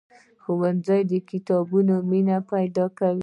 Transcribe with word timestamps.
ښوونځی 0.43 1.01
د 1.11 1.13
کتابونو 1.29 1.93
مینه 2.09 2.37
پیدا 2.51 2.85
کوي 2.97 3.19